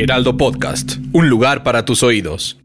[0.00, 2.56] Heraldo Podcast, un lugar para tus oídos.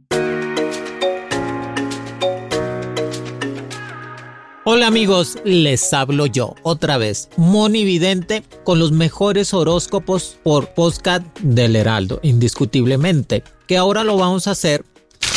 [4.65, 11.25] Hola amigos, les hablo yo otra vez, Moni Vidente, con los mejores horóscopos por podcast
[11.39, 14.85] del Heraldo, indiscutiblemente, que ahora lo vamos a hacer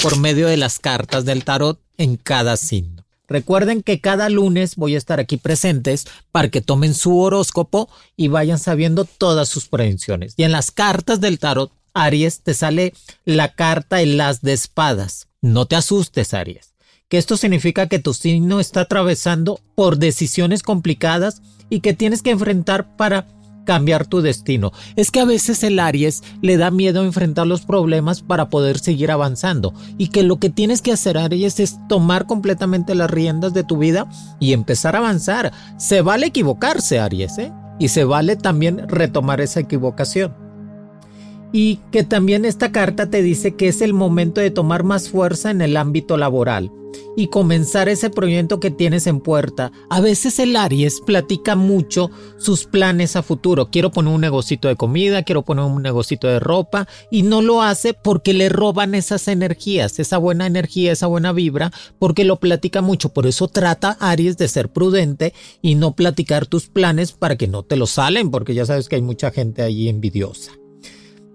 [0.02, 3.06] por medio de las cartas del tarot en cada signo.
[3.27, 8.28] Recuerden que cada lunes voy a estar aquí presentes para que tomen su horóscopo y
[8.28, 10.34] vayan sabiendo todas sus predicciones.
[10.36, 12.94] Y en las cartas del tarot, Aries, te sale
[13.25, 15.28] la carta en las de espadas.
[15.41, 16.77] No te asustes, Aries
[17.08, 22.30] que esto significa que tu signo está atravesando por decisiones complicadas y que tienes que
[22.30, 23.27] enfrentar para
[23.64, 24.72] cambiar tu destino.
[24.94, 29.11] Es que a veces el Aries le da miedo enfrentar los problemas para poder seguir
[29.11, 33.64] avanzando y que lo que tienes que hacer Aries es tomar completamente las riendas de
[33.64, 34.08] tu vida
[34.39, 35.52] y empezar a avanzar.
[35.78, 37.52] Se vale equivocarse Aries, ¿eh?
[37.78, 40.45] Y se vale también retomar esa equivocación
[41.52, 45.50] y que también esta carta te dice que es el momento de tomar más fuerza
[45.50, 46.70] en el ámbito laboral
[47.16, 49.72] y comenzar ese proyecto que tienes en puerta.
[49.89, 53.70] A veces el Aries platica mucho sus planes a futuro.
[53.70, 57.62] Quiero poner un negocito de comida, quiero poner un negocito de ropa y no lo
[57.62, 62.83] hace porque le roban esas energías, esa buena energía, esa buena vibra, porque lo platica
[62.83, 63.11] mucho.
[63.11, 67.62] Por eso trata Aries de ser prudente y no platicar tus planes para que no
[67.62, 70.52] te lo salen, porque ya sabes que hay mucha gente allí envidiosa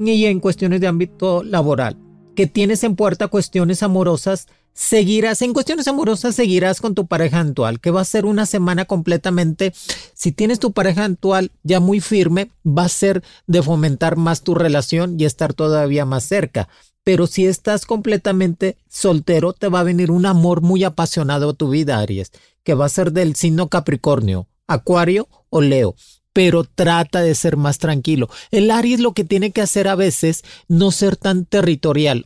[0.08, 1.98] y en cuestiones de ámbito laboral.
[2.36, 7.80] Que tienes en puerta cuestiones amorosas, seguirás en cuestiones amorosas, seguirás con tu pareja actual,
[7.80, 9.74] que va a ser una semana completamente,
[10.14, 14.56] si tienes tu pareja actual ya muy firme, va a ser de fomentar más tu
[14.56, 16.70] relación y estar todavía más cerca.
[17.04, 21.70] Pero si estás completamente soltero, te va a venir un amor muy apasionado a tu
[21.70, 22.32] vida, Aries,
[22.64, 25.96] que va a ser del signo Capricornio, Acuario o Leo
[26.34, 28.30] pero trata de ser más tranquilo.
[28.52, 32.26] El Aries lo que tiene que hacer a veces no ser tan territorial.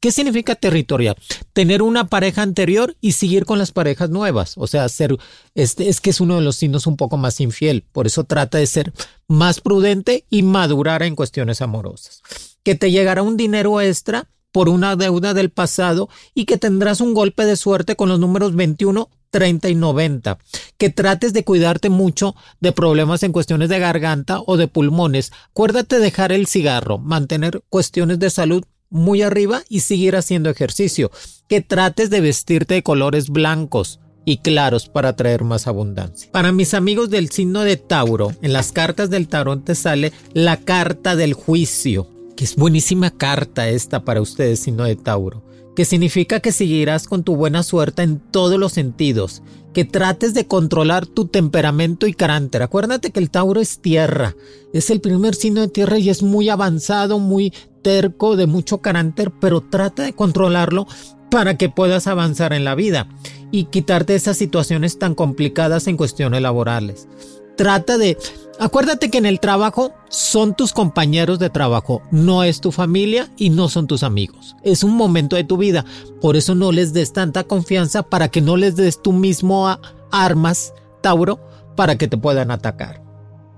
[0.00, 1.16] ¿Qué significa territorial?
[1.52, 4.54] Tener una pareja anterior y seguir con las parejas nuevas.
[4.56, 5.16] O sea, ser,
[5.54, 7.84] este, es que es uno de los signos un poco más infiel.
[7.92, 8.92] Por eso trata de ser
[9.28, 12.22] más prudente y madurar en cuestiones amorosas.
[12.62, 17.12] Que te llegará un dinero extra por una deuda del pasado y que tendrás un
[17.12, 20.38] golpe de suerte con los números 21, 30 y 90.
[20.78, 25.32] Que trates de cuidarte mucho de problemas en cuestiones de garganta o de pulmones.
[25.50, 31.10] Acuérdate de dejar el cigarro, mantener cuestiones de salud muy arriba y seguir haciendo ejercicio.
[31.48, 36.30] Que trates de vestirte de colores blancos y claros para traer más abundancia.
[36.30, 40.58] Para mis amigos del signo de Tauro, en las cartas del tarot te sale la
[40.58, 42.06] carta del juicio,
[42.36, 45.42] que es buenísima carta esta para ustedes, signo de Tauro
[45.74, 50.46] que significa que seguirás con tu buena suerte en todos los sentidos, que trates de
[50.46, 52.62] controlar tu temperamento y carácter.
[52.62, 54.36] Acuérdate que el Tauro es tierra,
[54.72, 57.52] es el primer signo de tierra y es muy avanzado, muy
[57.82, 60.86] terco, de mucho carácter, pero trata de controlarlo
[61.30, 63.08] para que puedas avanzar en la vida
[63.50, 67.08] y quitarte esas situaciones tan complicadas en cuestiones laborales.
[67.56, 68.16] Trata de
[68.60, 73.50] Acuérdate que en el trabajo son tus compañeros de trabajo, no es tu familia y
[73.50, 74.54] no son tus amigos.
[74.62, 75.84] Es un momento de tu vida,
[76.20, 79.66] por eso no les des tanta confianza para que no les des tú mismo
[80.12, 81.40] armas, Tauro,
[81.74, 83.02] para que te puedan atacar.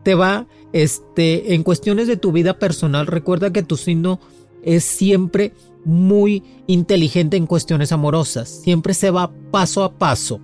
[0.03, 4.19] Te va, este, en cuestiones de tu vida personal, recuerda que tu signo
[4.63, 5.53] es siempre
[5.85, 10.41] muy inteligente en cuestiones amorosas, siempre se va paso a paso.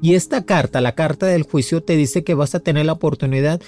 [0.00, 3.60] Y esta carta, la carta del juicio, te dice que vas a tener la oportunidad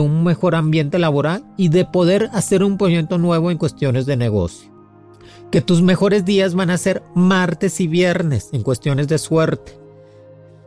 [0.00, 4.70] un mejor ambiente laboral y de poder hacer un proyecto nuevo en cuestiones de negocio.
[5.50, 9.78] Que tus mejores días van a ser martes y viernes en cuestiones de suerte.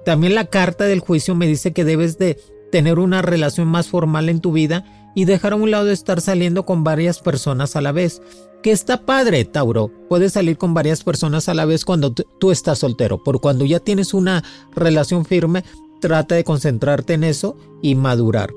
[0.06, 2.40] También la carta del juicio me dice que debes de
[2.72, 6.22] tener una relación más formal en tu vida y dejar a un lado de estar
[6.22, 8.22] saliendo con varias personas a la vez.
[8.64, 9.92] Que está padre, Tauro.
[10.08, 13.24] Puedes salir con varias personas a la vez cuando tú estás soltero.
[13.24, 14.44] Por cuando ya tienes una
[14.74, 15.64] relación firme,
[16.00, 18.52] trata de concentrarte en eso y madurar.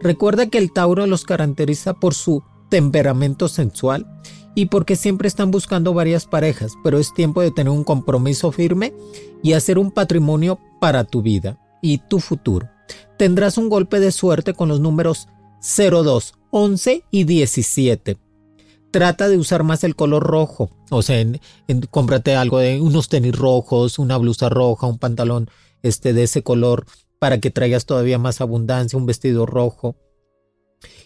[0.00, 4.06] Recuerda que el Tauro los caracteriza por su temperamento sensual
[4.54, 8.94] y porque siempre están buscando varias parejas, pero es tiempo de tener un compromiso firme
[9.42, 12.68] y hacer un patrimonio para tu vida y tu futuro.
[13.18, 15.28] Tendrás un golpe de suerte con los números
[15.62, 18.18] 02, 11 y 17.
[18.90, 21.24] Trata de usar más el color rojo, o sea,
[21.90, 25.48] cómprate algo de unos tenis rojos, una blusa roja, un pantalón
[25.82, 26.86] este de ese color
[27.20, 29.94] para que traigas todavía más abundancia, un vestido rojo.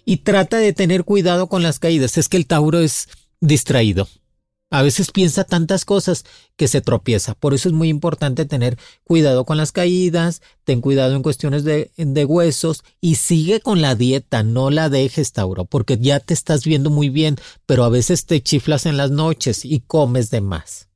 [0.06, 3.08] Y trata de tener cuidado con las caídas, es que el Tauro es
[3.40, 4.08] distraído.
[4.70, 6.24] A veces piensa tantas cosas
[6.56, 7.34] que se tropieza.
[7.34, 11.90] Por eso es muy importante tener cuidado con las caídas, ten cuidado en cuestiones de,
[12.24, 16.90] huesos y sigue con la dieta, no la dejes, Tauro, porque ya te estás viendo
[16.90, 17.36] muy bien,
[17.66, 20.88] pero a veces te chiflas en las noches y comes de más.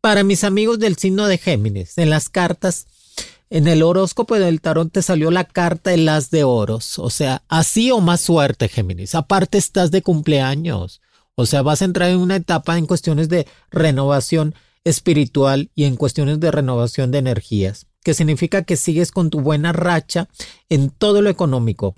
[0.00, 2.86] Para mis amigos del signo de Géminis, en las cartas,
[3.50, 7.42] en el horóscopo del tarot te salió la carta de las de oros, o sea,
[7.48, 9.14] así o más suerte, Géminis.
[9.14, 11.00] Aparte estás de cumpleaños.
[11.36, 14.54] O sea, vas a entrar en una etapa en cuestiones de renovación
[14.84, 19.72] espiritual y en cuestiones de renovación de energías, que significa que sigues con tu buena
[19.72, 20.28] racha
[20.68, 21.96] en todo lo económico.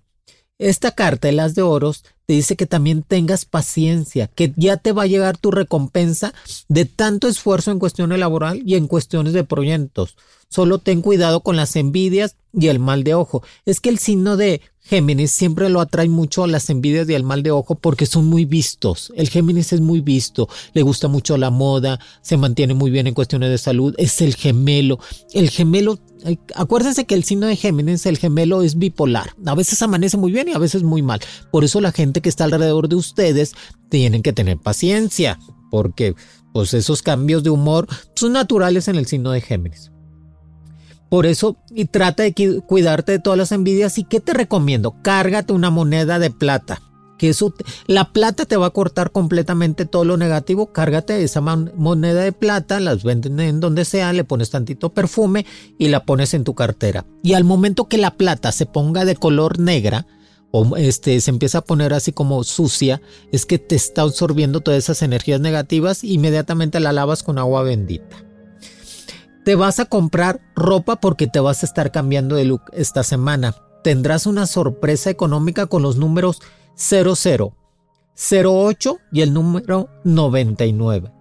[0.58, 4.92] Esta carta de las de oros te dice que también tengas paciencia, que ya te
[4.92, 6.32] va a llegar tu recompensa
[6.68, 10.16] de tanto esfuerzo en cuestiones laboral y en cuestiones de proyectos.
[10.48, 13.42] Solo ten cuidado con las envidias y el mal de ojo.
[13.64, 17.24] Es que el signo de Géminis siempre lo atrae mucho a las envidias y el
[17.24, 19.12] mal de ojo porque son muy vistos.
[19.16, 23.14] El Géminis es muy visto, le gusta mucho la moda, se mantiene muy bien en
[23.14, 25.00] cuestiones de salud, es el gemelo.
[25.32, 25.98] El gemelo,
[26.54, 29.34] acuérdense que el signo de Géminis, el gemelo es bipolar.
[29.44, 31.20] A veces amanece muy bien y a veces muy mal.
[31.50, 33.54] Por eso la gente que está alrededor de ustedes
[33.90, 35.38] tienen que tener paciencia
[35.70, 36.14] porque
[36.52, 39.90] pues esos cambios de humor son naturales en el signo de Géminis.
[41.08, 42.34] Por eso, y trata de
[42.66, 43.98] cuidarte de todas las envidias.
[43.98, 44.96] ¿Y qué te recomiendo?
[45.02, 46.82] Cárgate una moneda de plata.
[47.16, 47.54] Que eso,
[47.86, 50.72] la plata te va a cortar completamente todo lo negativo.
[50.72, 55.46] Cárgate esa moneda de plata, las venden en donde sea, le pones tantito perfume
[55.78, 57.06] y la pones en tu cartera.
[57.22, 60.06] Y al momento que la plata se ponga de color negra,
[60.50, 63.00] o este, se empieza a poner así como sucia,
[63.32, 68.25] es que te está absorbiendo todas esas energías negativas, inmediatamente la lavas con agua bendita.
[69.46, 73.54] Te vas a comprar ropa porque te vas a estar cambiando de look esta semana.
[73.84, 76.40] Tendrás una sorpresa económica con los números
[76.74, 77.54] 00,
[78.16, 81.12] 08 y el número 99.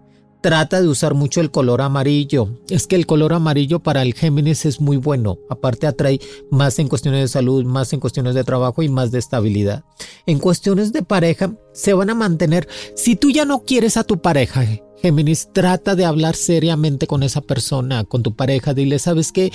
[0.42, 2.50] Trata de usar mucho el color amarillo.
[2.68, 5.38] Es que el color amarillo para el Géminis es muy bueno.
[5.48, 6.20] Aparte atrae
[6.50, 9.84] más en cuestiones de salud, más en cuestiones de trabajo y más de estabilidad.
[10.26, 12.68] En cuestiones de pareja se van a mantener.
[12.96, 14.66] Si tú ya no quieres a tu pareja,
[15.06, 18.74] Géminis, trata de hablar seriamente con esa persona, con tu pareja.
[18.74, 19.52] Dile, ¿sabes qué?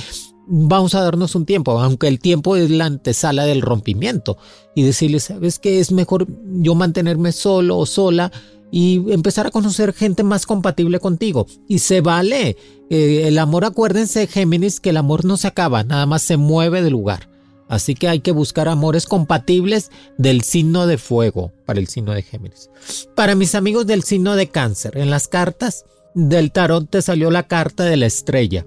[0.46, 4.38] Vamos a darnos un tiempo, aunque el tiempo es la antesala del rompimiento.
[4.76, 5.80] Y decirle, ¿sabes qué?
[5.80, 8.30] Es mejor yo mantenerme solo o sola
[8.70, 11.48] y empezar a conocer gente más compatible contigo.
[11.66, 12.56] Y se vale.
[12.88, 16.80] Eh, el amor, acuérdense, Géminis, que el amor no se acaba, nada más se mueve
[16.80, 17.28] de lugar.
[17.70, 22.22] Así que hay que buscar amores compatibles del signo de fuego para el signo de
[22.22, 22.68] Géminis.
[23.14, 25.84] Para mis amigos del signo de cáncer, en las cartas
[26.14, 28.66] del tarot te salió la carta de la estrella.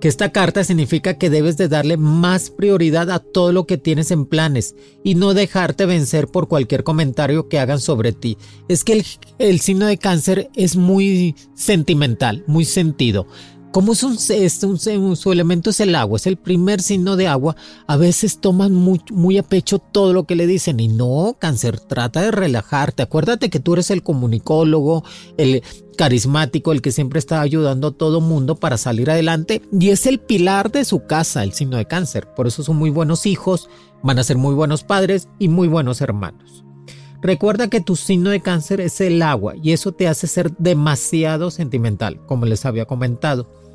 [0.00, 4.10] Que esta carta significa que debes de darle más prioridad a todo lo que tienes
[4.10, 4.74] en planes
[5.04, 8.36] y no dejarte vencer por cualquier comentario que hagan sobre ti.
[8.68, 9.06] Es que el,
[9.38, 13.28] el signo de cáncer es muy sentimental, muy sentido
[13.76, 14.16] como es un,
[15.16, 17.56] su elemento es el agua, es el primer signo de agua,
[17.86, 21.78] a veces toman muy, muy, a pecho todo lo que le dicen y no, cáncer,
[21.78, 25.04] trata de relajarte, acuérdate que tú eres el comunicólogo,
[25.36, 25.62] el
[25.98, 30.20] carismático, el que siempre está ayudando a todo mundo para salir adelante y es el
[30.20, 33.68] pilar de su casa, el signo de cáncer, por eso son muy buenos hijos,
[34.02, 36.64] van a ser muy buenos padres y muy buenos hermanos.
[37.20, 41.50] Recuerda que tu signo de cáncer es el agua y eso te hace ser demasiado
[41.50, 43.65] sentimental, como les había comentado.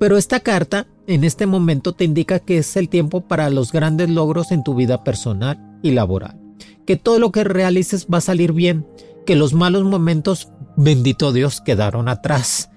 [0.00, 4.08] Pero esta carta en este momento te indica que es el tiempo para los grandes
[4.08, 6.40] logros en tu vida personal y laboral.
[6.86, 8.86] Que todo lo que realices va a salir bien,
[9.26, 12.70] que los malos momentos, bendito Dios, quedaron atrás.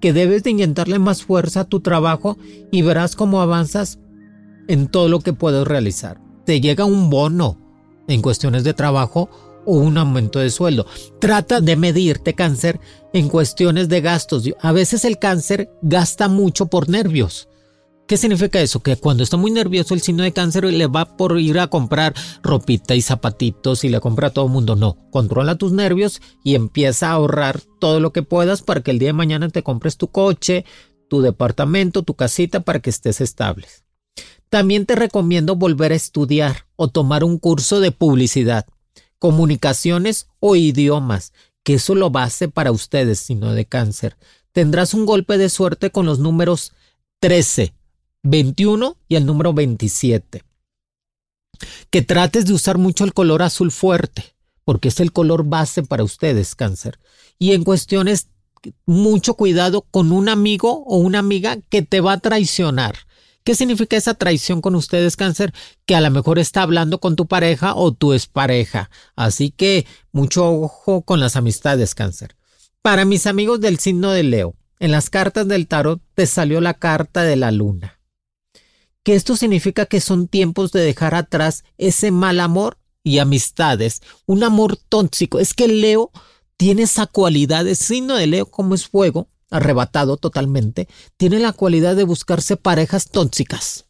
[0.00, 2.36] Que debes de inyectarle más fuerza a tu trabajo
[2.72, 4.00] y verás cómo avanzas
[4.66, 6.20] en todo lo que puedes realizar.
[6.44, 7.60] Te llega un bono
[8.08, 9.30] en cuestiones de trabajo
[9.66, 10.86] o un aumento de sueldo.
[11.20, 12.80] Trata de medirte cáncer
[13.12, 14.44] en cuestiones de gastos.
[14.60, 17.48] A veces el cáncer gasta mucho por nervios.
[18.06, 18.80] ¿Qué significa eso?
[18.80, 22.14] Que cuando está muy nervioso el signo de cáncer le va por ir a comprar
[22.40, 24.76] ropita y zapatitos y le compra a todo el mundo.
[24.76, 29.00] No, controla tus nervios y empieza a ahorrar todo lo que puedas para que el
[29.00, 30.64] día de mañana te compres tu coche,
[31.08, 33.66] tu departamento, tu casita para que estés estable.
[34.50, 38.66] También te recomiendo volver a estudiar o tomar un curso de publicidad
[39.18, 41.32] comunicaciones o idiomas,
[41.62, 44.16] que eso lo base para ustedes, sino de cáncer.
[44.52, 46.72] Tendrás un golpe de suerte con los números
[47.20, 47.74] 13,
[48.22, 50.42] 21 y el número 27.
[51.90, 56.04] Que trates de usar mucho el color azul fuerte, porque es el color base para
[56.04, 56.98] ustedes, cáncer.
[57.38, 58.28] Y en cuestiones,
[58.84, 63.05] mucho cuidado con un amigo o una amiga que te va a traicionar.
[63.46, 65.54] ¿Qué significa esa traición con ustedes, cáncer?
[65.84, 68.90] Que a lo mejor está hablando con tu pareja o tu pareja.
[69.14, 72.34] Así que mucho ojo con las amistades, cáncer.
[72.82, 76.74] Para mis amigos del signo de Leo, en las cartas del tarot te salió la
[76.74, 78.00] carta de la luna.
[79.04, 84.42] Que esto significa que son tiempos de dejar atrás ese mal amor y amistades, un
[84.42, 85.38] amor tóxico.
[85.38, 86.10] Es que Leo
[86.56, 91.96] tiene esa cualidad, el signo de Leo como es fuego, arrebatado totalmente, tiene la cualidad
[91.96, 93.86] de buscarse parejas tóxicas.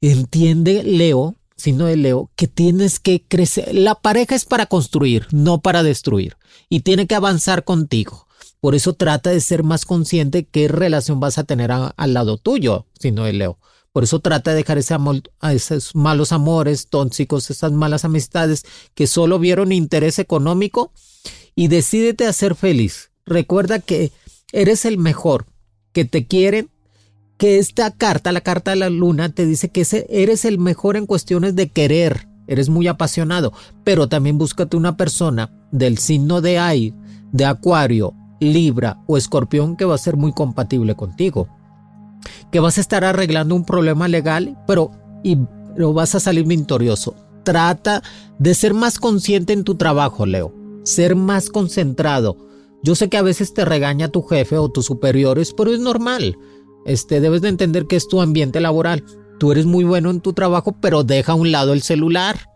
[0.00, 3.74] Entiende Leo, signo de Leo, que tienes que crecer.
[3.74, 6.36] La pareja es para construir, no para destruir,
[6.68, 8.26] y tiene que avanzar contigo.
[8.60, 12.86] Por eso trata de ser más consciente qué relación vas a tener al lado tuyo,
[12.98, 13.58] signo de Leo.
[13.92, 14.94] Por eso trata de dejar ese
[15.40, 18.64] a esos malos amores tóxicos, esas malas amistades
[18.94, 20.92] que solo vieron interés económico
[21.54, 23.10] y decídete a ser feliz.
[23.26, 24.12] Recuerda que
[24.52, 25.46] eres el mejor,
[25.92, 26.70] que te quieren,
[27.36, 31.06] que esta carta, la carta de la luna, te dice que eres el mejor en
[31.06, 33.52] cuestiones de querer, eres muy apasionado,
[33.84, 36.96] pero también búscate una persona del signo de aire,
[37.32, 41.48] de acuario, libra o escorpión que va a ser muy compatible contigo.
[42.50, 44.90] Que vas a estar arreglando un problema legal, pero,
[45.22, 45.36] y,
[45.74, 47.14] pero vas a salir victorioso.
[47.44, 48.02] Trata
[48.38, 50.52] de ser más consciente en tu trabajo, Leo.
[50.82, 52.47] Ser más concentrado
[52.82, 56.36] yo sé que a veces te regaña tu jefe o tus superiores, pero es normal.
[56.84, 59.04] Este, debes de entender que es tu ambiente laboral.
[59.38, 62.48] Tú eres muy bueno en tu trabajo, pero deja a un lado el celular.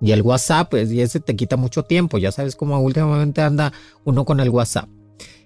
[0.00, 2.18] Y el WhatsApp, pues, y ese te quita mucho tiempo.
[2.18, 3.72] Ya sabes cómo últimamente anda
[4.04, 4.88] uno con el WhatsApp.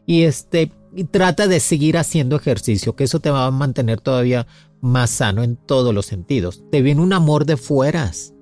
[0.07, 4.47] Y este, y trata de seguir haciendo ejercicio, que eso te va a mantener todavía
[4.81, 6.65] más sano en todos los sentidos.
[6.71, 8.35] Te viene un amor de fueras.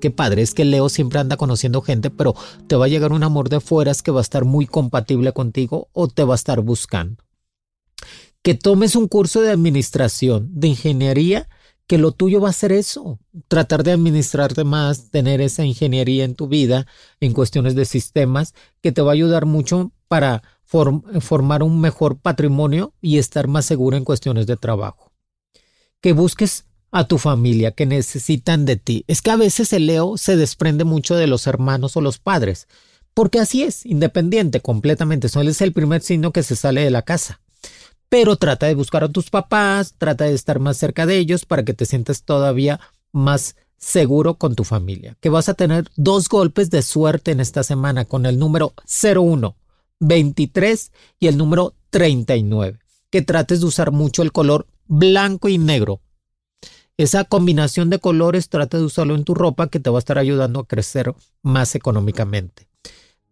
[0.00, 2.34] Qué padre, es que Leo siempre anda conociendo gente, pero
[2.66, 5.88] te va a llegar un amor de fueras que va a estar muy compatible contigo
[5.92, 7.24] o te va a estar buscando.
[8.42, 11.48] Que tomes un curso de administración, de ingeniería,
[11.86, 16.34] que lo tuyo va a ser eso, tratar de administrarte más, tener esa ingeniería en
[16.34, 16.86] tu vida,
[17.20, 22.92] en cuestiones de sistemas, que te va a ayudar mucho para formar un mejor patrimonio
[23.00, 25.12] y estar más seguro en cuestiones de trabajo.
[26.00, 29.04] Que busques a tu familia que necesitan de ti.
[29.06, 32.68] Es que a veces el Leo se desprende mucho de los hermanos o los padres,
[33.14, 35.28] porque así es, independiente completamente.
[35.34, 37.40] Él es el primer signo que se sale de la casa.
[38.08, 41.64] Pero trata de buscar a tus papás, trata de estar más cerca de ellos para
[41.64, 42.80] que te sientas todavía
[43.12, 45.16] más seguro con tu familia.
[45.20, 49.56] Que vas a tener dos golpes de suerte en esta semana con el número 01,
[50.00, 52.78] 23 y el número 39.
[53.10, 56.00] Que trates de usar mucho el color blanco y negro
[56.98, 60.18] esa combinación de colores trata de usarlo en tu ropa que te va a estar
[60.18, 62.68] ayudando a crecer más económicamente.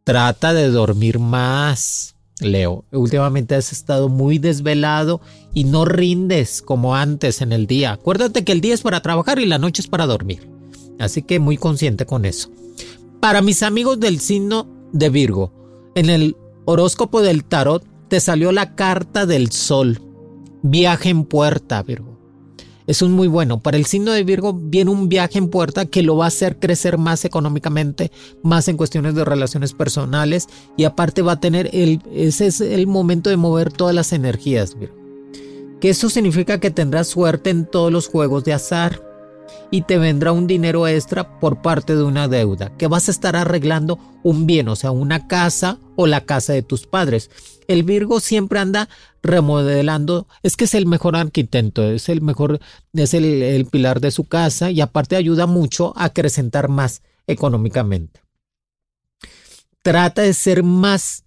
[0.05, 2.85] Trata de dormir más, Leo.
[2.93, 5.23] Últimamente has estado muy desvelado
[5.55, 7.93] y no rindes como antes en el día.
[7.93, 10.47] Acuérdate que el día es para trabajar y la noche es para dormir.
[10.99, 12.51] Así que muy consciente con eso.
[13.21, 18.75] Para mis amigos del signo de Virgo, en el horóscopo del tarot te salió la
[18.75, 20.03] carta del sol.
[20.63, 22.14] Viaje en puerta, Virgo
[22.87, 23.61] es un muy bueno.
[23.61, 26.59] Para el signo de Virgo viene un viaje en puerta que lo va a hacer
[26.59, 28.11] crecer más económicamente,
[28.43, 32.87] más en cuestiones de relaciones personales y aparte va a tener el, ese es el
[32.87, 34.97] momento de mover todas las energías, Virgo.
[35.81, 39.14] Que eso significa que tendrás suerte en todos los juegos de azar
[39.71, 43.37] y te vendrá un dinero extra por parte de una deuda, que vas a estar
[43.37, 47.31] arreglando un bien, o sea, una casa o la casa de tus padres.
[47.67, 48.89] El Virgo siempre anda
[49.23, 52.61] remodelando, es que es el mejor arquitecto, es el mejor,
[52.93, 58.21] es el, el pilar de su casa y aparte ayuda mucho a acrecentar más económicamente.
[59.83, 61.25] Trata de ser más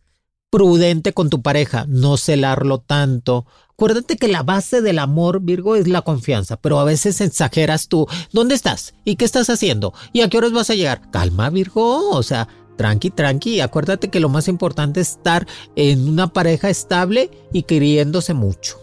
[0.50, 3.46] prudente con tu pareja, no celarlo tanto,
[3.80, 8.08] Acuérdate que la base del amor, Virgo, es la confianza, pero a veces exageras tú.
[8.32, 8.96] ¿Dónde estás?
[9.06, 9.94] ¿Y qué estás haciendo?
[10.14, 11.12] ¿Y a qué horas vas a llegar?
[11.12, 13.62] Calma, Virgo, o sea, tranqui, tranqui.
[13.62, 18.80] Acuérdate que lo más importante es estar en una pareja estable y queriéndose mucho.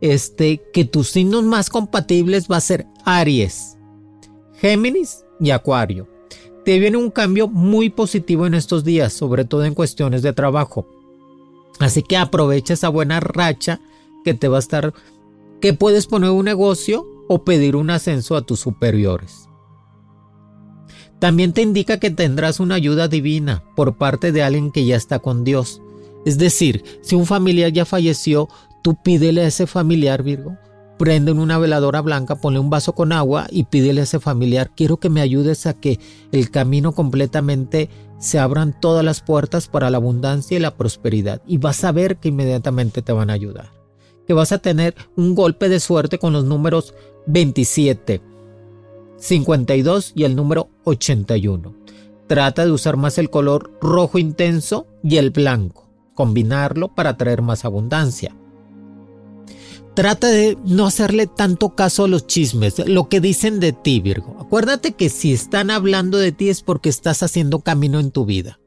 [0.00, 3.78] Este, que tus signos más compatibles va a ser Aries,
[4.60, 6.06] Géminis y Acuario.
[6.64, 10.86] Te viene un cambio muy positivo en estos días, sobre todo en cuestiones de trabajo.
[11.80, 13.80] Así que aprovecha esa buena racha
[14.28, 14.92] que te va a estar,
[15.58, 19.48] que puedes poner un negocio o pedir un ascenso a tus superiores.
[21.18, 25.18] También te indica que tendrás una ayuda divina por parte de alguien que ya está
[25.18, 25.80] con Dios.
[26.26, 28.50] Es decir, si un familiar ya falleció,
[28.82, 30.58] tú pídele a ese familiar, Virgo,
[30.98, 34.98] prende una veladora blanca, ponle un vaso con agua y pídele a ese familiar, quiero
[34.98, 35.98] que me ayudes a que
[36.32, 41.40] el camino completamente se abran todas las puertas para la abundancia y la prosperidad.
[41.46, 43.77] Y vas a ver que inmediatamente te van a ayudar.
[44.28, 46.94] Que vas a tener un golpe de suerte con los números
[47.26, 48.22] 27,
[49.16, 51.74] 52 y el número 81.
[52.28, 57.64] Trata de usar más el color rojo intenso y el blanco, combinarlo para traer más
[57.64, 58.36] abundancia.
[59.94, 64.36] Trata de no hacerle tanto caso a los chismes, lo que dicen de ti, Virgo.
[64.38, 68.60] Acuérdate que si están hablando de ti es porque estás haciendo camino en tu vida,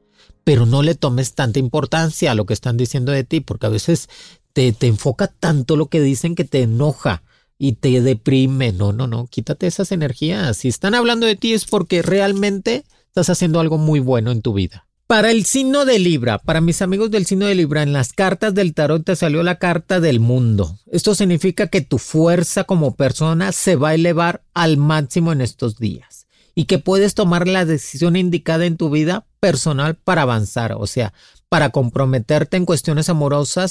[0.44, 3.70] pero no le tomes tanta importancia a lo que están diciendo de ti, porque a
[3.70, 4.10] veces
[4.54, 7.24] te, te enfoca tanto lo que dicen que te enoja
[7.58, 8.72] y te deprime.
[8.72, 10.58] No, no, no, quítate esas energías.
[10.58, 14.54] Si están hablando de ti es porque realmente estás haciendo algo muy bueno en tu
[14.54, 14.88] vida.
[15.12, 18.54] Para el signo de Libra, para mis amigos del signo de Libra, en las cartas
[18.56, 20.80] del tarot te salió la carta del mundo.
[20.90, 25.78] Esto significa que tu fuerza como persona se va a elevar al máximo en estos
[25.78, 30.88] días y que puedes tomar la decisión indicada en tu vida personal para avanzar, o
[30.88, 31.14] sea,
[31.50, 33.71] para comprometerte en cuestiones amorosas.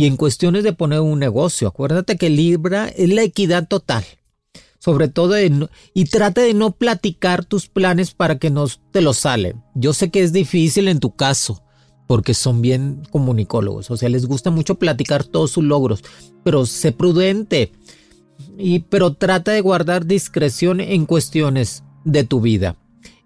[0.00, 4.02] Y en cuestiones de poner un negocio, acuérdate que Libra es la equidad total.
[4.78, 5.34] Sobre todo,
[5.92, 9.62] y trata de no platicar tus planes para que no te los salen.
[9.74, 11.62] Yo sé que es difícil en tu caso
[12.06, 16.02] porque son bien comunicólogos, o sea, les gusta mucho platicar todos sus logros,
[16.44, 17.72] pero sé prudente,
[18.56, 22.78] y, pero trata de guardar discreción en cuestiones de tu vida.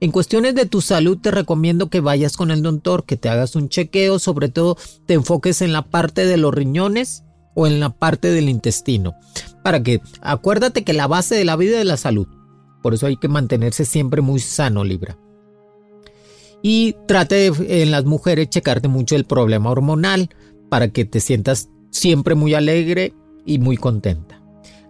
[0.04, 3.56] En cuestiones de tu salud te recomiendo que vayas con el doctor, que te hagas
[3.56, 7.88] un chequeo, sobre todo te enfoques en la parte de los riñones o en la
[7.88, 9.14] parte del intestino,
[9.62, 12.26] para que acuérdate que la base de la vida es la salud.
[12.82, 15.16] Por eso hay que mantenerse siempre muy sano, Libra
[16.60, 20.28] y trate en las mujeres checarte mucho el problema hormonal
[20.68, 23.14] para que te sientas siempre muy alegre
[23.46, 24.42] y muy contenta.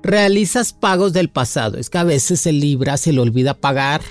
[0.02, 1.78] Realizas pagos del pasado.
[1.78, 4.02] Es que a veces el Libra se le olvida pagar.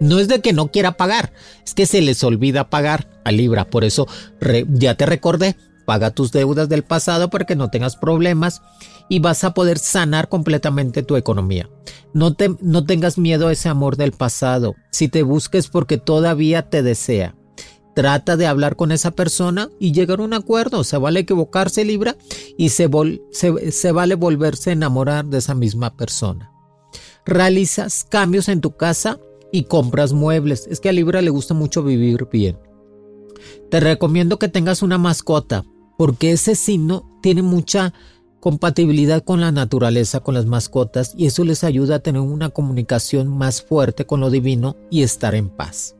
[0.00, 1.32] No es de que no quiera pagar,
[1.64, 3.68] es que se les olvida pagar a Libra.
[3.68, 4.06] Por eso
[4.68, 5.56] ya te recordé,
[5.86, 8.62] paga tus deudas del pasado para que no tengas problemas
[9.08, 11.68] y vas a poder sanar completamente tu economía.
[12.12, 14.74] No, te, no tengas miedo a ese amor del pasado.
[14.90, 17.34] Si te busques porque todavía te desea.
[17.94, 20.84] Trata de hablar con esa persona y llegar a un acuerdo.
[20.84, 22.16] Se vale equivocarse, Libra,
[22.56, 22.88] y se,
[23.32, 26.52] se vale volverse a enamorar de esa misma persona.
[27.26, 29.18] Realizas cambios en tu casa
[29.52, 30.66] y compras muebles.
[30.70, 32.58] Es que a Libra le gusta mucho vivir bien.
[33.70, 35.64] Te recomiendo que tengas una mascota,
[35.96, 37.92] porque ese signo tiene mucha
[38.40, 43.28] compatibilidad con la naturaleza, con las mascotas, y eso les ayuda a tener una comunicación
[43.28, 45.96] más fuerte con lo divino y estar en paz.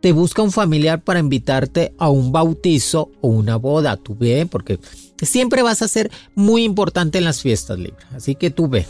[0.00, 4.78] Te busca un familiar para invitarte a un bautizo o una boda, tú ve, porque
[5.20, 8.86] siempre vas a ser muy importante en las fiestas, Libra, así que tú ve.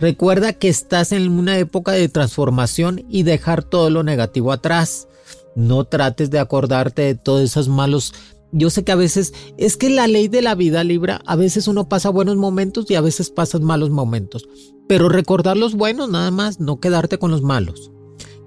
[0.00, 5.08] Recuerda que estás en una época de transformación y dejar todo lo negativo atrás.
[5.54, 8.14] No trates de acordarte de todos esos malos
[8.52, 11.68] yo sé que a veces es que la ley de la vida libra, a veces
[11.68, 14.48] uno pasa buenos momentos y a veces pasas malos momentos,
[14.88, 17.92] pero recordar los buenos nada más, no quedarte con los malos.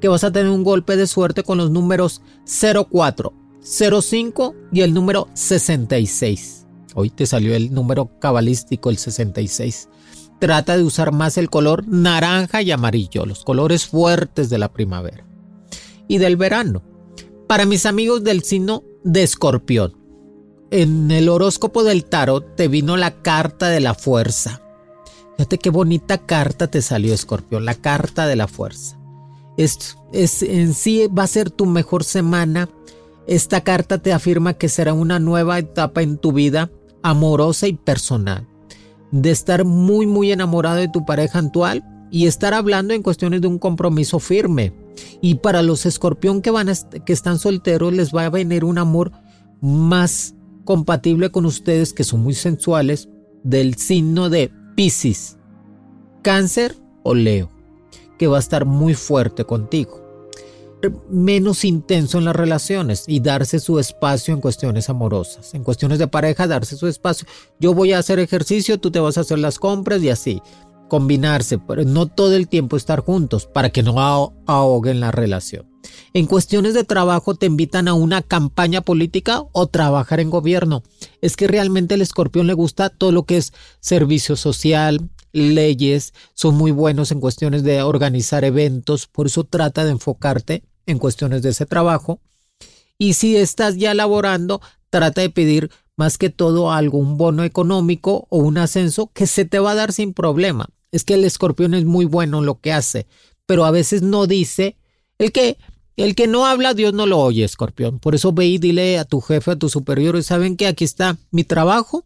[0.02, 4.94] que vas a tener un golpe de suerte con los números 04, 05 y el
[4.94, 6.66] número 66.
[6.96, 9.88] Hoy te salió el número cabalístico, el 66.
[10.44, 15.26] Trata de usar más el color naranja y amarillo, los colores fuertes de la primavera
[16.10, 16.84] y del verano.
[17.48, 19.96] Para mis amigos del signo de escorpión,
[20.70, 24.62] en el horóscopo del tarot te vino la carta de la fuerza.
[25.38, 29.00] Fíjate qué bonita carta te salió, escorpión, la carta de la fuerza.
[29.56, 32.68] Es, es, en sí va a ser tu mejor semana.
[33.28, 36.70] Esta carta te afirma que será una nueva etapa en tu vida
[37.02, 38.46] amorosa y personal.
[39.14, 43.48] De estar muy muy enamorado de tu pareja actual y estar hablando en cuestiones de
[43.48, 44.74] un compromiso firme.
[45.22, 46.70] Y para los escorpión que, van
[47.06, 49.12] que están solteros les va a venir un amor
[49.62, 53.10] más compatible con ustedes que son muy sensuales
[53.44, 55.38] del signo de Pisces,
[56.22, 57.50] Cáncer o Leo,
[58.18, 60.03] que va a estar muy fuerte contigo.
[61.10, 65.54] Menos intenso en las relaciones y darse su espacio en cuestiones amorosas.
[65.54, 67.28] En cuestiones de pareja, darse su espacio.
[67.60, 70.42] Yo voy a hacer ejercicio, tú te vas a hacer las compras y así
[70.94, 73.96] combinarse, pero no todo el tiempo estar juntos para que no
[74.46, 75.68] ahoguen la relación.
[76.14, 80.84] En cuestiones de trabajo te invitan a una campaña política o trabajar en gobierno.
[81.20, 86.56] Es que realmente el escorpión le gusta todo lo que es servicio social, leyes, son
[86.56, 91.50] muy buenos en cuestiones de organizar eventos, por eso trata de enfocarte en cuestiones de
[91.50, 92.20] ese trabajo.
[92.98, 98.38] Y si estás ya laborando, trata de pedir más que todo algún bono económico o
[98.38, 100.68] un ascenso que se te va a dar sin problema.
[100.92, 103.08] Es que el escorpión es muy bueno en lo que hace,
[103.46, 104.78] pero a veces no dice
[105.18, 105.58] el que
[105.96, 108.00] el que no habla, Dios no lo oye, escorpión.
[108.00, 110.84] Por eso ve y dile a tu jefe, a tu superior, y saben que aquí
[110.84, 112.04] está mi trabajo,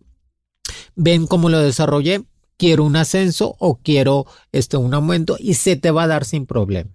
[0.95, 2.25] ven cómo lo desarrollé,
[2.57, 6.45] quiero un ascenso o quiero este, un aumento y se te va a dar sin
[6.45, 6.91] problema.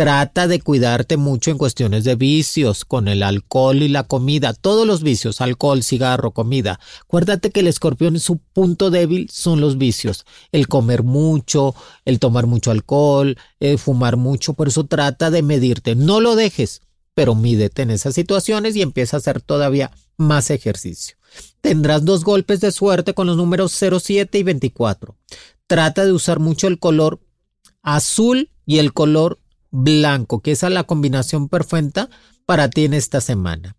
[0.00, 4.86] Trata de cuidarte mucho en cuestiones de vicios, con el alcohol y la comida, todos
[4.86, 6.80] los vicios, alcohol, cigarro, comida.
[7.02, 11.74] Acuérdate que el escorpión, su punto débil son los vicios, el comer mucho,
[12.06, 15.94] el tomar mucho alcohol, el fumar mucho, por eso trata de medirte.
[15.94, 16.80] No lo dejes,
[17.12, 21.18] pero mídete en esas situaciones y empieza a hacer todavía más ejercicio.
[21.60, 25.14] Tendrás dos golpes de suerte con los números 07 y 24.
[25.66, 27.20] Trata de usar mucho el color
[27.82, 29.39] azul y el color
[29.70, 32.10] blanco, que esa es la combinación perfecta
[32.46, 33.76] para ti en esta semana.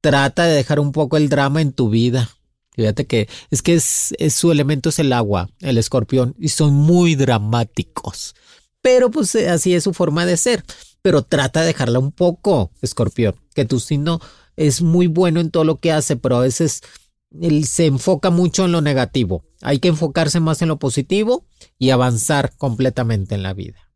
[0.00, 2.30] Trata de dejar un poco el drama en tu vida.
[2.72, 7.14] Fíjate que es que es, su elemento es el agua, el escorpión, y son muy
[7.14, 8.34] dramáticos.
[8.80, 10.64] Pero pues eh, así es su forma de ser.
[11.02, 14.20] Pero trata de dejarla un poco, escorpión, que tu signo
[14.56, 16.82] es muy bueno en todo lo que hace, pero a veces
[17.40, 19.44] él se enfoca mucho en lo negativo.
[19.62, 21.46] Hay que enfocarse más en lo positivo
[21.78, 23.89] y avanzar completamente en la vida.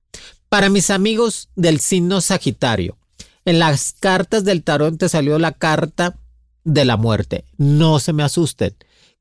[0.54, 2.96] Para mis amigos del signo Sagitario,
[3.44, 6.16] en las cartas del tarot te salió la carta
[6.62, 7.44] de la muerte.
[7.56, 8.76] No se me asusten.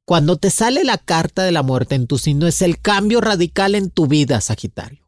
[0.05, 3.73] Cuando te sale la carta de la muerte en tu signo es el cambio radical
[3.73, 5.07] en tu vida, Sagitario.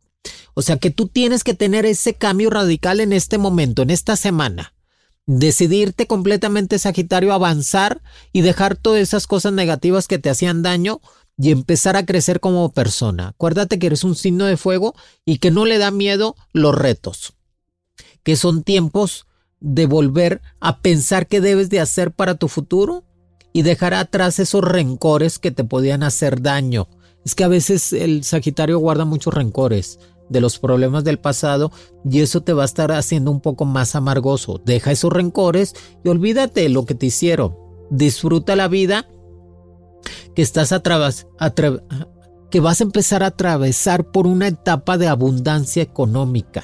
[0.55, 4.15] O sea que tú tienes que tener ese cambio radical en este momento, en esta
[4.15, 4.73] semana.
[5.27, 8.01] Decidirte completamente, Sagitario, avanzar
[8.33, 11.01] y dejar todas esas cosas negativas que te hacían daño
[11.37, 13.29] y empezar a crecer como persona.
[13.29, 14.95] Acuérdate que eres un signo de fuego
[15.25, 17.33] y que no le da miedo los retos,
[18.23, 19.27] que son tiempos
[19.59, 23.03] de volver a pensar qué debes de hacer para tu futuro
[23.53, 26.87] y dejar atrás esos rencores que te podían hacer daño.
[27.23, 31.71] Es que a veces el Sagitario guarda muchos rencores de los problemas del pasado
[32.09, 34.61] y eso te va a estar haciendo un poco más amargoso.
[34.63, 37.55] Deja esos rencores y olvídate lo que te hicieron.
[37.89, 39.07] Disfruta la vida
[40.35, 40.71] que estás
[42.51, 46.63] que vas a empezar a atravesar por una etapa de abundancia económica.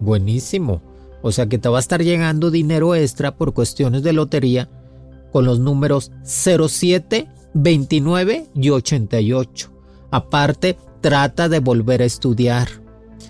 [0.00, 0.82] Buenísimo.
[1.22, 4.70] O sea que te va a estar llegando dinero extra por cuestiones de lotería
[5.32, 9.72] con los números 07, 29 y 88.
[10.10, 12.68] Aparte, trata de volver a estudiar.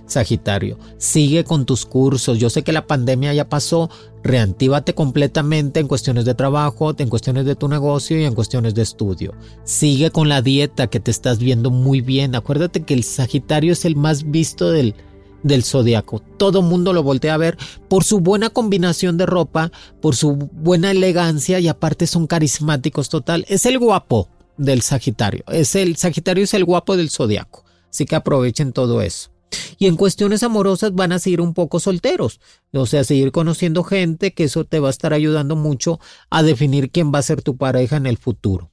[0.06, 2.38] Sagitario, sigue con tus cursos.
[2.38, 3.90] Yo sé que la pandemia ya pasó.
[4.22, 8.82] Reantívate completamente en cuestiones de trabajo, en cuestiones de tu negocio y en cuestiones de
[8.82, 9.34] estudio.
[9.64, 12.34] Sigue con la dieta que te estás viendo muy bien.
[12.34, 14.94] Acuérdate que el Sagitario es el más visto del,
[15.42, 16.20] del zodiaco.
[16.36, 17.56] Todo mundo lo voltea a ver
[17.88, 19.70] por su buena combinación de ropa,
[20.00, 23.44] por su buena elegancia y aparte son carismáticos total.
[23.48, 25.44] Es el guapo del Sagitario.
[25.48, 27.64] Es el Sagitario es el guapo del zodiaco.
[27.90, 29.30] Así que aprovechen todo eso.
[29.78, 32.40] Y en cuestiones amorosas van a seguir un poco solteros,
[32.72, 36.90] o sea, seguir conociendo gente, que eso te va a estar ayudando mucho a definir
[36.90, 38.70] quién va a ser tu pareja en el futuro.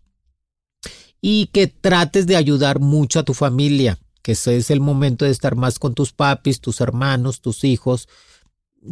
[1.21, 5.31] Y que trates de ayudar mucho a tu familia, que ese es el momento de
[5.31, 8.07] estar más con tus papis, tus hermanos, tus hijos.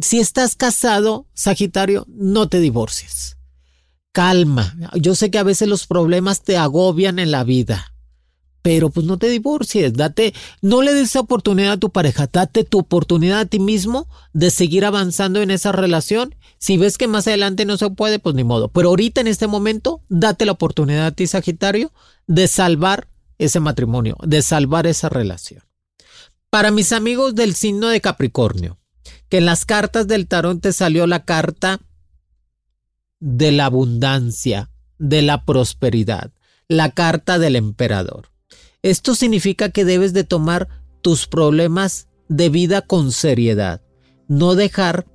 [0.00, 3.36] Si estás casado, Sagitario, no te divorcies.
[4.12, 4.76] Calma.
[4.94, 7.93] Yo sé que a veces los problemas te agobian en la vida
[8.64, 12.78] pero pues no te divorcies, date, no le des oportunidad a tu pareja, date tu
[12.78, 16.34] oportunidad a ti mismo de seguir avanzando en esa relación.
[16.56, 18.68] Si ves que más adelante no se puede, pues ni modo.
[18.68, 21.92] Pero ahorita en este momento, date la oportunidad a ti, Sagitario,
[22.26, 25.62] de salvar ese matrimonio, de salvar esa relación.
[26.48, 28.78] Para mis amigos del signo de Capricornio,
[29.28, 31.80] que en las cartas del tarot te salió la carta
[33.20, 36.32] de la abundancia, de la prosperidad,
[36.66, 38.32] la carta del emperador.
[38.84, 40.68] Esto significa que debes de tomar
[41.00, 43.80] tus problemas de vida con seriedad,
[44.28, 45.06] no dejar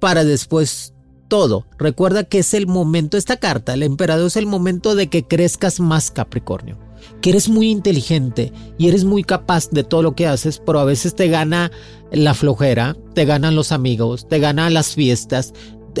[0.00, 0.92] para después
[1.28, 1.64] todo.
[1.78, 5.78] Recuerda que es el momento, esta carta, el emperador es el momento de que crezcas
[5.78, 6.80] más Capricornio,
[7.20, 10.84] que eres muy inteligente y eres muy capaz de todo lo que haces, pero a
[10.84, 11.70] veces te gana
[12.10, 15.54] la flojera, te ganan los amigos, te ganan las fiestas,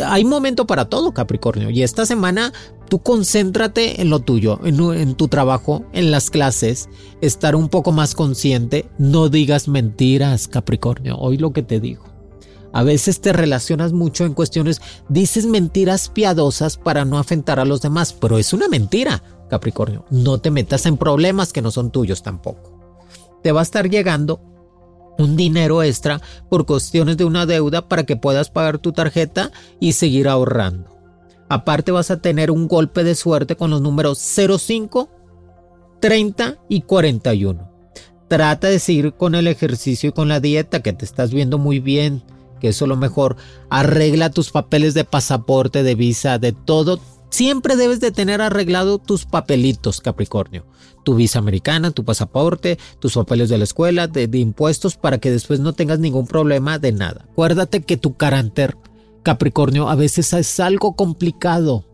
[0.06, 1.70] hay momento para todo, Capricornio.
[1.70, 2.52] Y esta semana
[2.88, 6.88] tú concéntrate en lo tuyo, en, tu trabajo, en las clases,
[7.20, 8.88] estar un poco más consciente.
[8.98, 11.16] No digas mentiras, Capricornio.
[11.16, 12.04] Hoy lo que te digo.
[12.74, 17.82] A veces te relacionas mucho en cuestiones, dices mentiras piadosas para no afentar a los
[17.82, 20.06] demás, pero es una mentira, Capricornio.
[20.10, 22.80] No te metas en problemas que no son tuyos tampoco.
[23.42, 24.40] Te va a estar llegando
[25.22, 29.92] un dinero extra por cuestiones de una deuda para que puedas pagar tu tarjeta y
[29.92, 30.90] seguir ahorrando.
[31.48, 35.10] Aparte vas a tener un golpe de suerte con los números 05,
[36.00, 37.70] 30 y 41.
[38.28, 41.80] Trata de seguir con el ejercicio y con la dieta que te estás viendo muy
[41.80, 42.22] bien,
[42.60, 43.36] que eso es lo mejor.
[43.68, 46.98] Arregla tus papeles de pasaporte, de visa, de todo.
[47.32, 50.64] Siempre debes de tener arreglado tus papelitos, Capricornio
[51.02, 55.60] tu visa americana, tu pasaporte, tus papeles de la escuela, de, impuestos, para que después
[55.60, 57.26] no tengas ningún problema de nada.
[57.32, 58.76] Acuérdate que tu carácter,
[59.22, 61.84] Capricornio, a veces es algo complicado.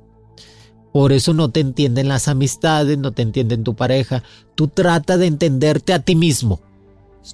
[0.93, 4.23] Por eso no te entienden las amistades, no te entienden tu pareja.
[4.55, 6.61] Tú trata de entenderte a ti mismo.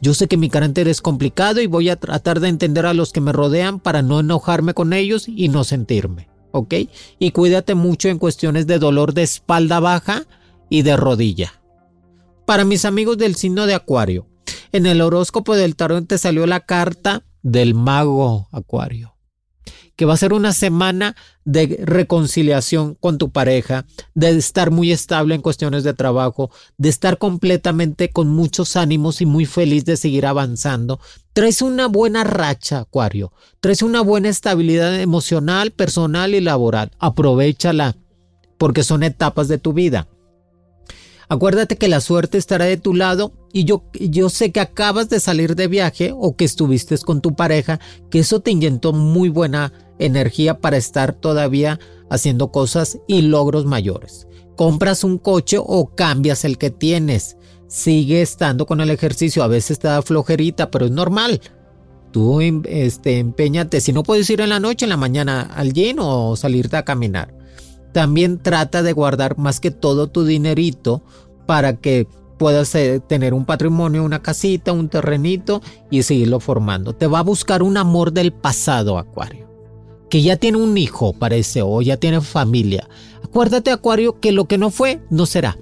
[0.01, 3.13] Yo sé que mi carácter es complicado y voy a tratar de entender a los
[3.13, 6.34] que me rodean para no enojarme con ellos y no sentirme.
[6.57, 6.73] ¿Ok?
[7.19, 10.25] Y cuídate mucho en cuestiones de dolor de espalda baja
[10.71, 11.61] y de rodilla.
[12.47, 14.29] Para mis amigos del signo de Acuario,
[14.71, 19.17] en el horóscopo del tarot te salió la carta del mago Acuario,
[19.97, 25.35] que va a ser una semana de reconciliación con tu pareja, de estar muy estable
[25.35, 30.25] en cuestiones de trabajo, de estar completamente con muchos ánimos y muy feliz de seguir
[30.25, 31.01] avanzando.
[31.35, 33.33] Traes una buena racha, Acuario.
[33.61, 36.93] Traes una buena estabilidad emocional, personal y laboral.
[37.01, 37.97] Aprovechala,
[38.57, 40.07] porque son etapas de tu vida.
[41.29, 45.19] Acuérdate que la suerte estará de tu lado y yo, yo sé que acabas de
[45.19, 49.73] salir de viaje o que estuviste con tu pareja, que eso te inyectó muy buena
[49.99, 54.29] energía para estar todavía haciendo cosas y logros mayores.
[54.55, 57.37] Compras un coche o cambias el que tienes.
[57.67, 61.41] Sigue estando con el ejercicio, a veces te da flojerita, pero es normal.
[62.13, 65.97] Tú este, empeñate, si no puedes ir en la noche, en la mañana al gym
[65.99, 67.35] o salirte a caminar.
[67.93, 71.03] También trata de guardar más que todo tu dinerito
[71.47, 72.07] para que
[72.39, 76.95] puedas eh, tener un patrimonio, una casita, un terrenito y seguirlo formando.
[76.95, 79.49] Te va a buscar un amor del pasado, Acuario.
[80.11, 82.89] Que ya tiene un hijo, parece, o ya tiene familia.
[83.23, 85.59] Acuérdate, Acuario, que lo que no fue, no será.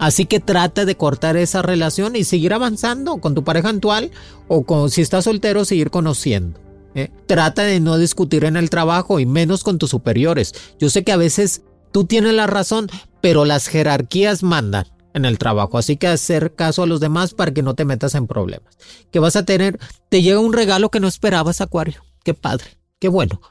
[0.00, 4.10] Así que trata de cortar esa relación y seguir avanzando con tu pareja actual
[4.48, 6.58] o con, si estás soltero, seguir conociendo.
[6.94, 7.10] ¿eh?
[7.26, 10.54] Trata de no discutir en el trabajo y menos con tus superiores.
[10.78, 12.88] Yo sé que a veces tú tienes la razón,
[13.20, 15.76] pero las jerarquías mandan en el trabajo.
[15.76, 18.78] Así que hacer caso a los demás para que no te metas en problemas.
[19.10, 22.02] Que vas a tener, te llega un regalo que no esperabas, Acuario.
[22.24, 23.42] Qué padre, qué bueno.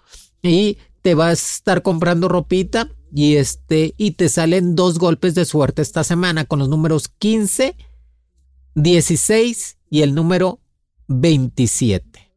[0.42, 5.46] Y te vas a estar comprando ropita y este y te salen dos golpes de
[5.46, 7.76] suerte esta semana con los números 15,
[8.76, 10.60] 16 y el número
[11.08, 12.32] 27.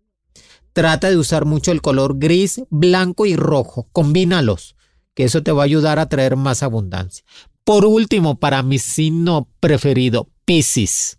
[0.72, 3.88] Trata de usar mucho el color gris, blanco y rojo.
[3.92, 4.76] Combínalos,
[5.14, 7.24] que eso te va a ayudar a traer más abundancia.
[7.64, 11.18] Por último, para mi signo preferido, Piscis.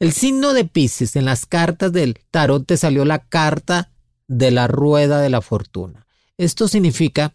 [0.00, 3.92] El signo de Piscis en las cartas del tarot te salió la carta
[4.26, 6.06] de la rueda de la fortuna.
[6.36, 7.32] Esto significa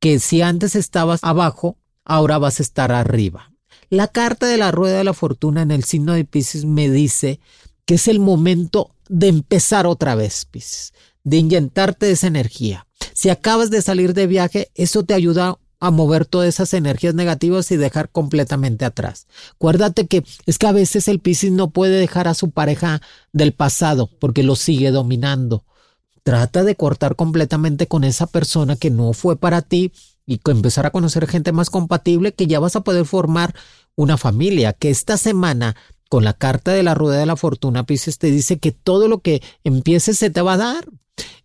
[0.00, 3.52] que si antes estabas abajo, ahora vas a estar arriba.
[3.88, 7.40] La carta de la rueda de la fortuna en el signo de Piscis me dice
[7.84, 12.86] que es el momento de empezar otra vez, Pisces, de inyectarte esa energía.
[13.12, 17.70] Si acabas de salir de viaje, eso te ayuda a mover todas esas energías negativas
[17.70, 19.26] y dejar completamente atrás.
[19.52, 23.52] Acuérdate que es que a veces el Piscis no puede dejar a su pareja del
[23.52, 25.64] pasado porque lo sigue dominando.
[26.26, 29.92] Trata de cortar completamente con esa persona que no fue para ti
[30.26, 33.54] y empezar a conocer gente más compatible que ya vas a poder formar
[33.94, 35.76] una familia, que esta semana
[36.08, 39.20] con la carta de la rueda de la fortuna, Pisces te dice que todo lo
[39.20, 40.88] que empieces se te va a dar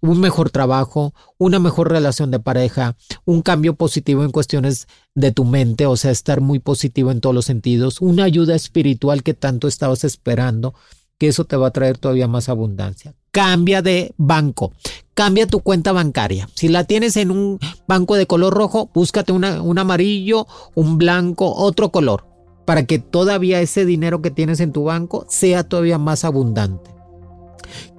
[0.02, 5.46] un mejor trabajo, una mejor relación de pareja, un cambio positivo en cuestiones de tu
[5.46, 9.68] mente, o sea, estar muy positivo en todos los sentidos, una ayuda espiritual que tanto
[9.68, 10.74] estabas esperando,
[11.20, 13.14] que eso te va a traer todavía más abundancia.
[13.32, 14.74] Cambia de banco,
[15.14, 16.50] cambia tu cuenta bancaria.
[16.54, 21.92] Si la tienes en un banco de color rojo, búscate un amarillo, un blanco, otro
[21.92, 22.26] color,
[22.66, 26.92] para que todavía ese dinero que tienes en tu banco sea todavía más abundante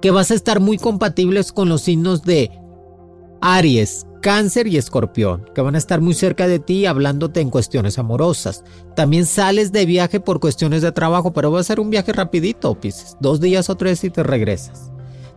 [0.01, 2.51] que vas a estar muy compatibles con los signos de
[3.41, 7.99] Aries, Cáncer y Escorpión, que van a estar muy cerca de ti hablándote en cuestiones
[7.99, 8.63] amorosas.
[8.95, 12.79] También sales de viaje por cuestiones de trabajo, pero va a ser un viaje rapidito,
[12.79, 14.92] Pisces, dos días o tres y te regresas.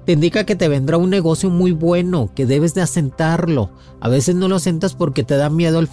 [0.06, 3.70] Te indica que te vendrá un negocio muy bueno, que debes de asentarlo.
[4.00, 5.88] A veces no lo asentas porque te da miedo el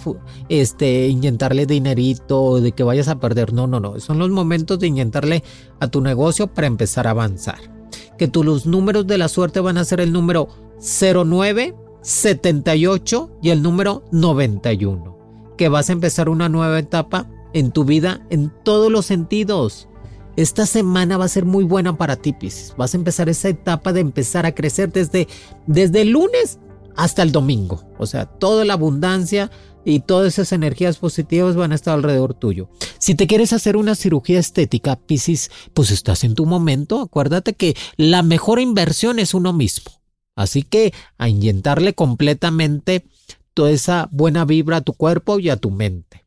[0.48, 3.52] este, inyectarle dinerito de que vayas a perder.
[3.52, 3.98] No, no, no.
[3.98, 5.42] Son los momentos de inyectarle
[5.80, 7.74] a tu negocio para empezar a avanzar
[8.16, 10.48] que tus números de la suerte van a ser el número
[10.78, 15.18] 09, 78 y el número 91.
[15.56, 19.88] Que vas a empezar una nueva etapa en tu vida en todos los sentidos.
[20.36, 22.74] Esta semana va a ser muy buena para ti, Pisces.
[22.76, 25.28] Vas a empezar esa etapa de empezar a crecer desde,
[25.66, 26.58] desde el lunes
[26.96, 27.84] hasta el domingo.
[27.98, 29.50] O sea, toda la abundancia
[29.84, 32.68] y todas esas energías positivas van a estar alrededor tuyo.
[32.98, 37.00] Si te quieres hacer una cirugía estética, Piscis, pues estás en tu momento.
[37.00, 39.92] Acuérdate que la mejor inversión es uno mismo.
[40.36, 43.06] Así que a inyectarle completamente
[43.52, 46.23] toda esa buena vibra a tu cuerpo y a tu mente.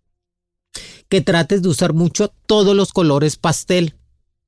[1.09, 3.95] Que trates de usar mucho todos los colores pastel.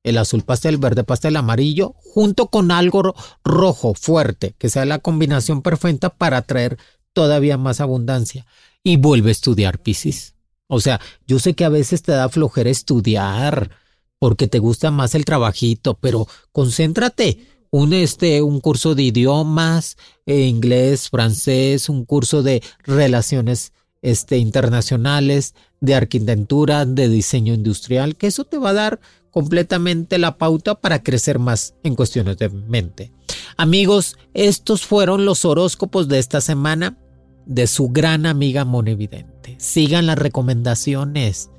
[0.03, 5.61] El azul pastel, verde pastel, amarillo, junto con algo rojo fuerte, que sea la combinación
[5.61, 6.77] perfecta para atraer
[7.13, 8.45] todavía más abundancia
[8.83, 10.35] y vuelve a estudiar Piscis.
[10.67, 13.71] O sea, yo sé que a veces te da flojera estudiar
[14.19, 17.45] porque te gusta más el trabajito, pero concéntrate.
[17.71, 19.95] Un, este, un curso de idiomas,
[20.25, 28.27] eh, inglés, francés, un curso de relaciones este, internacionales, de arquitectura, de diseño industrial, que
[28.27, 28.99] eso te va a dar
[29.31, 33.11] completamente la pauta para crecer más en cuestiones de mente.
[33.57, 36.97] Amigos, estos fueron los horóscopos de esta semana
[37.45, 39.55] de su gran amiga Monividente.
[39.59, 41.49] Sigan las recomendaciones.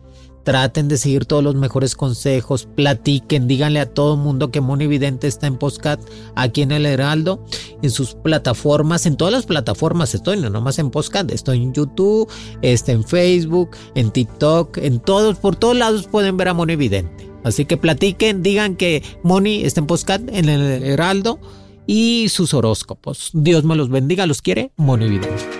[0.51, 5.29] Traten de seguir todos los mejores consejos, platiquen, díganle a todo el mundo que Monividente
[5.29, 6.01] está en Postcat
[6.35, 7.45] aquí en el Heraldo,
[7.83, 12.29] en sus plataformas, en todas las plataformas estoy, no nomás en Postcat, estoy en YouTube,
[12.63, 17.31] está en Facebook, en TikTok, en todos, por todos lados pueden ver a Monividente.
[17.45, 21.39] Así que platiquen, digan que Moni está en Postcat en el Heraldo
[21.87, 23.31] y sus horóscopos.
[23.35, 25.60] Dios me los bendiga, los quiere Monividente.